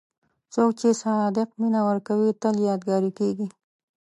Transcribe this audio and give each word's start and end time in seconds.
څوک 0.53 0.71
چې 0.79 0.89
صادق 1.01 1.49
مینه 1.61 1.81
ورکوي، 1.89 2.29
تل 2.41 2.55
یادګاري 2.67 3.11
کېږي. 3.19 3.47